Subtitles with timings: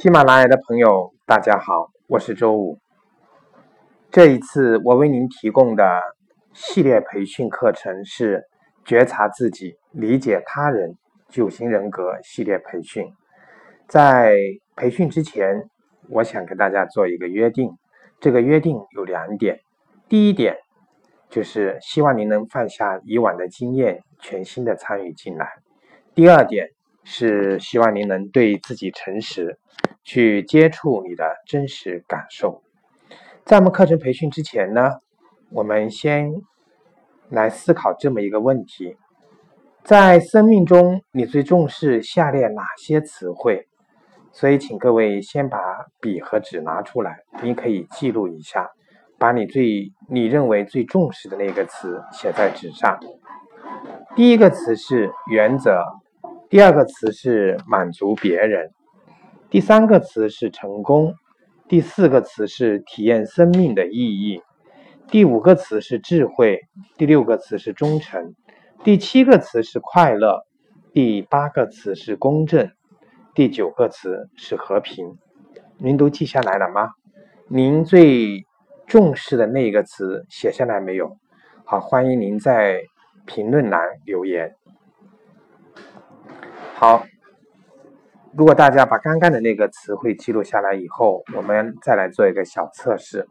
[0.00, 2.78] 喜马拉雅的朋友，大家好，我是周五。
[4.12, 6.00] 这一次我为您提供的
[6.54, 8.44] 系列培训课程是
[8.86, 10.94] “觉察自己，理解他人”
[11.28, 13.08] 九型人格系列培训。
[13.88, 14.36] 在
[14.76, 15.68] 培训之前，
[16.10, 17.68] 我想跟大家做一个约定，
[18.20, 19.58] 这个约定有两点。
[20.08, 20.54] 第一点
[21.28, 25.48] 就是希望您能放下以往的经验，全新的参与进来。
[26.14, 26.68] 第二点
[27.10, 29.58] 是希望您能对自己诚实，
[30.04, 32.62] 去接触你的真实感受。
[33.46, 34.90] 在我们课程培训之前呢，
[35.50, 36.30] 我们先
[37.30, 38.98] 来思考这么一个问题：
[39.82, 43.66] 在生命中，你最重视下列哪些词汇？
[44.30, 45.58] 所以，请各位先把
[46.02, 48.68] 笔和纸拿出来，您可以记录一下，
[49.18, 53.00] 把你最你认为最重视的那个词写在纸上。
[54.14, 55.82] 第一个词是原则，
[56.50, 58.70] 第二个词是满足别人，
[59.50, 61.14] 第三个词是成功。
[61.68, 64.40] 第四个词是体验生命的意义，
[65.08, 66.58] 第五个词是智慧，
[66.96, 68.34] 第六个词是忠诚，
[68.82, 70.46] 第七个词是快乐，
[70.94, 72.70] 第八个词是公正，
[73.34, 75.18] 第九个词是和平。
[75.76, 76.88] 您都记下来了吗？
[77.46, 78.46] 您最
[78.86, 81.18] 重视的那个词写下来没有？
[81.66, 82.80] 好，欢迎您在
[83.26, 84.54] 评论栏留言。
[86.78, 87.02] 好。
[88.36, 93.26] 如果大家把刚刚的那个词汇记录下来以后，我们再来做一个小测试。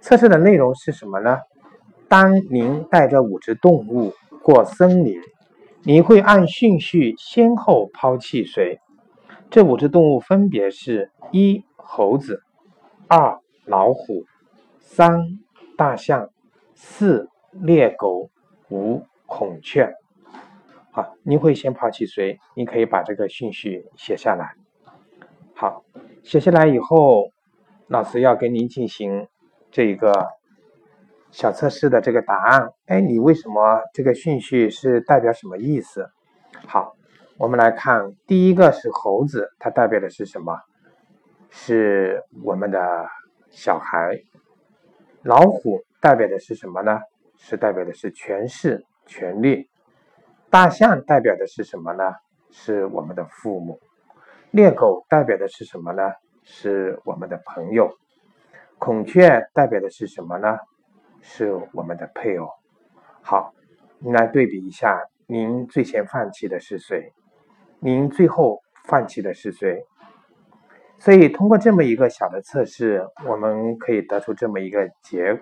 [0.00, 1.38] 测试的内容是什么呢？
[2.06, 5.20] 当您带着五只动物过森林，
[5.82, 8.78] 你会按顺序先后抛弃谁？
[9.50, 12.42] 这五只动物分别是：一、猴子；
[13.08, 14.22] 二、老虎；
[14.78, 15.40] 三、
[15.76, 16.28] 大象；
[16.76, 18.30] 四、猎狗；
[18.70, 19.92] 五、孔雀。
[20.90, 22.38] 好，你会先抛弃谁？
[22.54, 24.54] 你可以把这个顺序写下来。
[25.54, 25.84] 好，
[26.22, 27.30] 写下来以后，
[27.86, 29.28] 老师要跟您进行
[29.70, 30.28] 这一个
[31.30, 32.70] 小测试的这个答案。
[32.86, 36.10] 哎，你为什么这个顺序是代表什么意思？
[36.66, 36.94] 好，
[37.36, 40.58] 我们来看，第一个是猴子，它代表的是什么？
[41.50, 43.06] 是我们的
[43.50, 44.20] 小孩。
[45.22, 46.98] 老虎代表的是什么呢？
[47.36, 49.68] 是代表的是权势、权力。
[50.50, 52.14] 大象代表的是什么呢？
[52.50, 53.78] 是我们的父母。
[54.50, 56.10] 猎狗代表的是什么呢？
[56.42, 57.90] 是我们的朋友。
[58.78, 60.58] 孔雀代表的是什么呢？
[61.20, 62.48] 是我们的配偶。
[63.20, 63.52] 好，
[63.98, 67.12] 您来对比一下，您最先放弃的是谁？
[67.78, 69.84] 您最后放弃的是谁？
[70.98, 75.38] 所以通过这么一个小的测试，我们可以得出这么一个结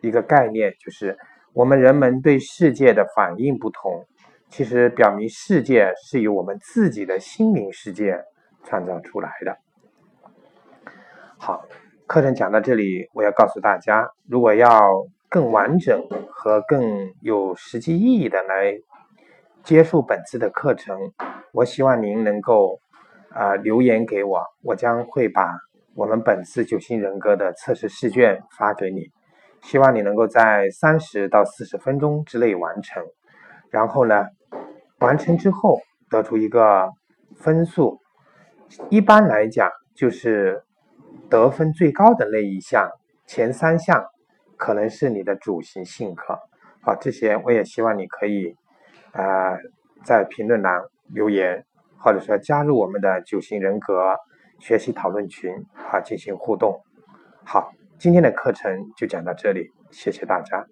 [0.00, 1.16] 一个概念，就是
[1.52, 4.04] 我们人们对世界的反应不同。
[4.50, 8.20] 其实表明世界是由我们自己的心灵世界
[8.64, 9.56] 创造出来的。
[11.38, 11.64] 好，
[12.06, 14.90] 课程讲到这里，我要告诉大家，如果要
[15.28, 18.74] 更完整和更有实际意义的来
[19.62, 20.98] 接受本次的课程，
[21.52, 22.80] 我希望您能够
[23.30, 25.48] 啊留言给我，我将会把
[25.94, 29.12] 我们本次九型人格的测试试卷发给你，
[29.62, 33.04] 希望你能够在三十到四十分钟之内完成，
[33.70, 34.26] 然后呢。
[35.00, 36.90] 完成之后得出一个
[37.36, 37.98] 分数，
[38.90, 40.62] 一般来讲就是
[41.28, 42.90] 得分最高的那一项，
[43.26, 44.04] 前三项
[44.56, 46.38] 可能是你的主型性格。
[46.82, 48.54] 好，这些我也希望你可以
[49.12, 49.56] 啊
[50.04, 51.64] 在评论栏留言，
[51.98, 54.16] 或者说加入我们的九型人格
[54.58, 55.52] 学习讨论群
[55.90, 56.82] 啊进行互动。
[57.44, 60.66] 好，今天的课程就讲到这里，谢谢大家。